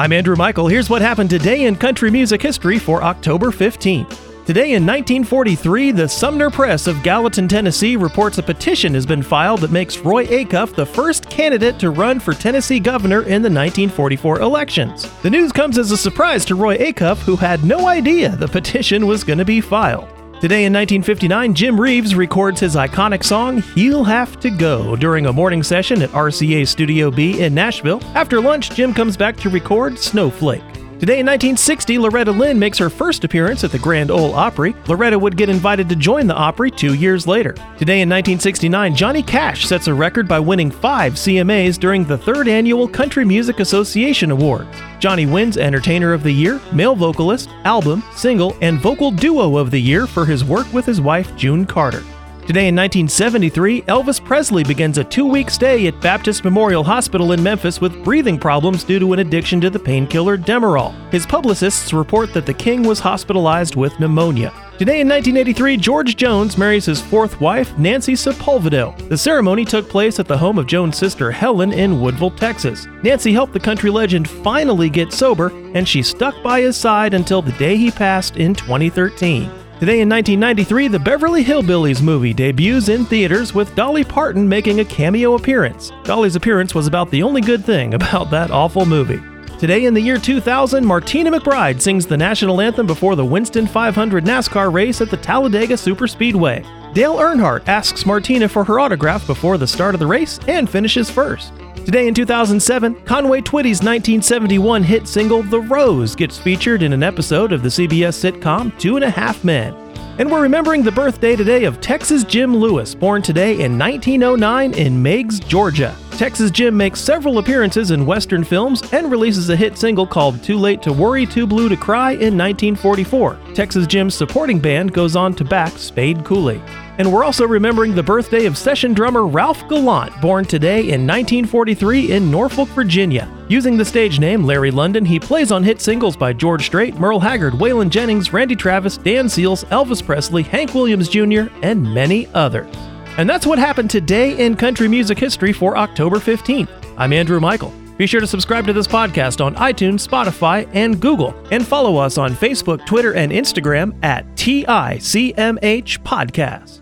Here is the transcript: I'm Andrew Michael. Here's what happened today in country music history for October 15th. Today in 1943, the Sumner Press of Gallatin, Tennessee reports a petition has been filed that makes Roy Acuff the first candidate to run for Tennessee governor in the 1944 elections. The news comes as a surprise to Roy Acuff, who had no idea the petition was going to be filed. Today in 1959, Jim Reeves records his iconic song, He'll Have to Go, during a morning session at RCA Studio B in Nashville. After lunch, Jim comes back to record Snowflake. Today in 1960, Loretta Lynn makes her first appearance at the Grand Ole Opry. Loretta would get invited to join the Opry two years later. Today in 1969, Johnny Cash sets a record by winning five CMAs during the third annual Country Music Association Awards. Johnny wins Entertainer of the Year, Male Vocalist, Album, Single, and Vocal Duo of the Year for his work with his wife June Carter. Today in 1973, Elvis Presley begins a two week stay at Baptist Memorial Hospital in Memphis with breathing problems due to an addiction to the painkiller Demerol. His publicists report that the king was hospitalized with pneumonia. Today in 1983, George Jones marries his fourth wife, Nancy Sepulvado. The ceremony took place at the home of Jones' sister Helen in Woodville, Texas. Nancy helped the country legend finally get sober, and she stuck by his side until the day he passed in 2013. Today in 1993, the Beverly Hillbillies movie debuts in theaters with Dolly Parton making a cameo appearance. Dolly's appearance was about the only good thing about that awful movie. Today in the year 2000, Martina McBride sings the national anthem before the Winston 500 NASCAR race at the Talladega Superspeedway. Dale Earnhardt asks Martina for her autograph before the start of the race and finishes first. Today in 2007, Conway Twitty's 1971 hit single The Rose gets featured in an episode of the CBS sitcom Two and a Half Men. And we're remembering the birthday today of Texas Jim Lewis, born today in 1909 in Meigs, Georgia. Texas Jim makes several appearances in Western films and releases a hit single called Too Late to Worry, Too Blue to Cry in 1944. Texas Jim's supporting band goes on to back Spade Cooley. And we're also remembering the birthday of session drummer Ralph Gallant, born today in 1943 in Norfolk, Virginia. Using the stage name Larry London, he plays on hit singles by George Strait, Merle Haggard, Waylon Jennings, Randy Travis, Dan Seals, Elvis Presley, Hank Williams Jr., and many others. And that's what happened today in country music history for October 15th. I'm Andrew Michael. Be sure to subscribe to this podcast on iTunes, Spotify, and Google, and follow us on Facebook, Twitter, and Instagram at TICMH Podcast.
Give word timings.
I'm 0.00 0.12
Andrew 0.12 0.34
Michael. 0.34 0.66
Here's 0.66 0.88
what 0.88 1.02
happened 1.02 1.28
today 1.28 1.66
in 1.66 1.76
country 1.76 2.10
music 2.10 2.40
history 2.40 2.78
for 2.78 3.02
October 3.02 3.48
15th. 3.48 4.46
Today 4.46 4.72
in 4.72 4.86
1943, 4.86 5.92
the 5.92 6.08
Sumner 6.08 6.48
Press 6.48 6.86
of 6.86 7.02
Gallatin, 7.02 7.46
Tennessee 7.46 7.96
reports 7.96 8.38
a 8.38 8.42
petition 8.42 8.94
has 8.94 9.04
been 9.04 9.22
filed 9.22 9.60
that 9.60 9.72
makes 9.72 9.98
Roy 9.98 10.24
Acuff 10.24 10.74
the 10.74 10.86
first 10.86 11.28
candidate 11.28 11.78
to 11.80 11.90
run 11.90 12.18
for 12.18 12.32
Tennessee 12.32 12.80
governor 12.80 13.24
in 13.24 13.42
the 13.42 13.50
1944 13.50 14.40
elections. 14.40 15.06
The 15.20 15.28
news 15.28 15.52
comes 15.52 15.76
as 15.76 15.90
a 15.90 15.98
surprise 15.98 16.46
to 16.46 16.54
Roy 16.54 16.78
Acuff, 16.78 17.18
who 17.18 17.36
had 17.36 17.62
no 17.62 17.86
idea 17.86 18.34
the 18.34 18.48
petition 18.48 19.06
was 19.06 19.22
going 19.22 19.38
to 19.38 19.44
be 19.44 19.60
filed. 19.60 20.08
Today 20.40 20.64
in 20.64 20.72
1959, 20.72 21.52
Jim 21.52 21.78
Reeves 21.78 22.14
records 22.14 22.60
his 22.60 22.74
iconic 22.74 23.22
song, 23.22 23.60
He'll 23.74 24.02
Have 24.04 24.40
to 24.40 24.48
Go, 24.48 24.96
during 24.96 25.26
a 25.26 25.32
morning 25.34 25.62
session 25.62 26.00
at 26.00 26.08
RCA 26.12 26.66
Studio 26.66 27.10
B 27.10 27.42
in 27.42 27.52
Nashville. 27.52 28.00
After 28.14 28.40
lunch, 28.40 28.70
Jim 28.70 28.94
comes 28.94 29.18
back 29.18 29.36
to 29.36 29.50
record 29.50 29.98
Snowflake. 29.98 30.79
Today 31.00 31.20
in 31.20 31.24
1960, 31.24 31.98
Loretta 31.98 32.30
Lynn 32.30 32.58
makes 32.58 32.76
her 32.76 32.90
first 32.90 33.24
appearance 33.24 33.64
at 33.64 33.72
the 33.72 33.78
Grand 33.78 34.10
Ole 34.10 34.34
Opry. 34.34 34.76
Loretta 34.86 35.18
would 35.18 35.34
get 35.34 35.48
invited 35.48 35.88
to 35.88 35.96
join 35.96 36.26
the 36.26 36.34
Opry 36.34 36.70
two 36.70 36.92
years 36.92 37.26
later. 37.26 37.52
Today 37.78 38.02
in 38.02 38.08
1969, 38.10 38.94
Johnny 38.94 39.22
Cash 39.22 39.64
sets 39.64 39.86
a 39.86 39.94
record 39.94 40.28
by 40.28 40.38
winning 40.38 40.70
five 40.70 41.14
CMAs 41.14 41.78
during 41.78 42.04
the 42.04 42.18
third 42.18 42.48
annual 42.48 42.86
Country 42.86 43.24
Music 43.24 43.60
Association 43.60 44.30
Awards. 44.30 44.68
Johnny 44.98 45.24
wins 45.24 45.56
Entertainer 45.56 46.12
of 46.12 46.22
the 46.22 46.30
Year, 46.30 46.60
Male 46.70 46.94
Vocalist, 46.94 47.48
Album, 47.64 48.02
Single, 48.14 48.54
and 48.60 48.78
Vocal 48.78 49.10
Duo 49.10 49.56
of 49.56 49.70
the 49.70 49.80
Year 49.80 50.06
for 50.06 50.26
his 50.26 50.44
work 50.44 50.70
with 50.70 50.84
his 50.84 51.00
wife 51.00 51.34
June 51.34 51.64
Carter. 51.64 52.02
Today 52.46 52.66
in 52.66 52.74
1973, 52.74 53.82
Elvis 53.82 54.24
Presley 54.24 54.64
begins 54.64 54.98
a 54.98 55.04
two 55.04 55.26
week 55.26 55.50
stay 55.50 55.86
at 55.86 56.00
Baptist 56.00 56.42
Memorial 56.42 56.82
Hospital 56.82 57.30
in 57.30 57.42
Memphis 57.42 57.80
with 57.80 58.02
breathing 58.02 58.38
problems 58.38 58.82
due 58.82 58.98
to 58.98 59.12
an 59.12 59.20
addiction 59.20 59.60
to 59.60 59.70
the 59.70 59.78
painkiller 59.78 60.36
Demerol. 60.36 60.92
His 61.12 61.26
publicists 61.26 61.92
report 61.92 62.34
that 62.34 62.46
the 62.46 62.54
king 62.54 62.82
was 62.82 62.98
hospitalized 62.98 63.76
with 63.76 63.98
pneumonia. 64.00 64.52
Today 64.78 65.02
in 65.02 65.08
1983, 65.08 65.76
George 65.76 66.16
Jones 66.16 66.56
marries 66.56 66.86
his 66.86 67.02
fourth 67.02 67.38
wife, 67.40 67.76
Nancy 67.78 68.14
Sepulvado. 68.14 68.96
The 69.10 69.18
ceremony 69.18 69.66
took 69.66 69.88
place 69.88 70.18
at 70.18 70.26
the 70.26 70.38
home 70.38 70.58
of 70.58 70.66
Jones' 70.66 70.96
sister 70.96 71.30
Helen 71.30 71.72
in 71.72 72.00
Woodville, 72.00 72.30
Texas. 72.30 72.88
Nancy 73.02 73.32
helped 73.32 73.52
the 73.52 73.60
country 73.60 73.90
legend 73.90 74.28
finally 74.28 74.88
get 74.88 75.12
sober, 75.12 75.52
and 75.74 75.86
she 75.86 76.02
stuck 76.02 76.42
by 76.42 76.62
his 76.62 76.76
side 76.78 77.12
until 77.12 77.42
the 77.42 77.52
day 77.52 77.76
he 77.76 77.90
passed 77.90 78.38
in 78.38 78.54
2013. 78.54 79.59
Today 79.80 80.00
in 80.02 80.10
1993, 80.10 80.88
the 80.88 80.98
Beverly 80.98 81.42
Hillbillies 81.42 82.02
movie 82.02 82.34
debuts 82.34 82.90
in 82.90 83.06
theaters 83.06 83.54
with 83.54 83.74
Dolly 83.74 84.04
Parton 84.04 84.46
making 84.46 84.80
a 84.80 84.84
cameo 84.84 85.36
appearance. 85.36 85.90
Dolly's 86.04 86.36
appearance 86.36 86.74
was 86.74 86.86
about 86.86 87.10
the 87.10 87.22
only 87.22 87.40
good 87.40 87.64
thing 87.64 87.94
about 87.94 88.28
that 88.30 88.50
awful 88.50 88.84
movie. 88.84 89.22
Today 89.58 89.86
in 89.86 89.94
the 89.94 90.00
year 90.02 90.18
2000, 90.18 90.84
Martina 90.84 91.30
McBride 91.30 91.80
sings 91.80 92.04
the 92.04 92.14
national 92.14 92.60
anthem 92.60 92.86
before 92.86 93.16
the 93.16 93.24
Winston 93.24 93.66
500 93.66 94.22
NASCAR 94.22 94.70
race 94.70 95.00
at 95.00 95.08
the 95.08 95.16
Talladega 95.16 95.76
Superspeedway. 95.76 96.92
Dale 96.92 97.16
Earnhardt 97.16 97.66
asks 97.66 98.04
Martina 98.04 98.50
for 98.50 98.64
her 98.64 98.80
autograph 98.80 99.26
before 99.26 99.56
the 99.56 99.66
start 99.66 99.94
of 99.94 99.98
the 99.98 100.06
race 100.06 100.38
and 100.46 100.68
finishes 100.68 101.10
first. 101.10 101.54
Today 101.90 102.06
in 102.06 102.14
2007, 102.14 103.02
Conway 103.02 103.40
Twitty's 103.40 103.78
1971 103.78 104.84
hit 104.84 105.08
single 105.08 105.42
The 105.42 105.58
Rose 105.58 106.14
gets 106.14 106.38
featured 106.38 106.84
in 106.84 106.92
an 106.92 107.02
episode 107.02 107.50
of 107.50 107.64
the 107.64 107.68
CBS 107.68 108.14
sitcom 108.14 108.78
Two 108.78 108.94
and 108.94 109.04
a 109.04 109.10
Half 109.10 109.42
Men. 109.42 109.74
And 110.20 110.30
we're 110.30 110.40
remembering 110.40 110.84
the 110.84 110.92
birthday 110.92 111.34
today 111.34 111.64
of 111.64 111.80
Texas 111.80 112.22
Jim 112.22 112.56
Lewis, 112.56 112.94
born 112.94 113.22
today 113.22 113.64
in 113.64 113.76
1909 113.76 114.74
in 114.74 115.02
Meigs, 115.02 115.40
Georgia. 115.40 115.96
Texas 116.12 116.52
Jim 116.52 116.76
makes 116.76 117.00
several 117.00 117.38
appearances 117.38 117.90
in 117.90 118.06
Western 118.06 118.44
films 118.44 118.84
and 118.92 119.10
releases 119.10 119.50
a 119.50 119.56
hit 119.56 119.76
single 119.76 120.06
called 120.06 120.40
Too 120.44 120.58
Late 120.58 120.82
to 120.82 120.92
Worry, 120.92 121.26
Too 121.26 121.44
Blue 121.44 121.68
to 121.68 121.76
Cry 121.76 122.12
in 122.12 122.38
1944. 122.38 123.36
Texas 123.52 123.88
Jim's 123.88 124.14
supporting 124.14 124.60
band 124.60 124.92
goes 124.92 125.16
on 125.16 125.34
to 125.34 125.44
back 125.44 125.72
Spade 125.72 126.24
Cooley. 126.24 126.62
And 126.98 127.12
we're 127.12 127.24
also 127.24 127.46
remembering 127.46 127.94
the 127.94 128.02
birthday 128.02 128.46
of 128.46 128.58
session 128.58 128.92
drummer 128.92 129.26
Ralph 129.26 129.66
Gallant, 129.68 130.20
born 130.20 130.44
today 130.44 130.80
in 130.80 131.06
1943 131.06 132.12
in 132.12 132.30
Norfolk, 132.30 132.68
Virginia. 132.70 133.28
Using 133.48 133.76
the 133.76 133.84
stage 133.84 134.18
name 134.20 134.44
Larry 134.44 134.70
London, 134.70 135.04
he 135.04 135.18
plays 135.18 135.50
on 135.50 135.64
hit 135.64 135.80
singles 135.80 136.16
by 136.16 136.32
George 136.32 136.66
Strait, 136.66 136.96
Merle 136.96 137.20
Haggard, 137.20 137.54
Waylon 137.54 137.88
Jennings, 137.88 138.32
Randy 138.32 138.54
Travis, 138.54 138.96
Dan 138.98 139.28
Seals, 139.28 139.64
Elvis 139.64 140.04
Presley, 140.04 140.42
Hank 140.42 140.74
Williams 140.74 141.08
Jr., 141.08 141.44
and 141.62 141.82
many 141.94 142.26
others. 142.34 142.74
And 143.16 143.28
that's 143.28 143.46
what 143.46 143.58
happened 143.58 143.90
today 143.90 144.38
in 144.44 144.56
country 144.56 144.88
music 144.88 145.18
history 145.18 145.52
for 145.52 145.76
October 145.76 146.16
15th. 146.16 146.70
I'm 146.96 147.12
Andrew 147.12 147.40
Michael. 147.40 147.72
Be 147.96 148.06
sure 148.06 148.20
to 148.20 148.26
subscribe 148.26 148.66
to 148.66 148.72
this 148.72 148.86
podcast 148.86 149.44
on 149.44 149.54
iTunes, 149.56 150.06
Spotify, 150.06 150.66
and 150.72 151.00
Google, 151.00 151.34
and 151.50 151.66
follow 151.66 151.96
us 151.96 152.16
on 152.16 152.32
Facebook, 152.32 152.86
Twitter, 152.86 153.12
and 153.12 153.30
Instagram 153.30 153.94
at 154.02 154.24
TICMH 154.36 155.98
Podcast. 155.98 156.80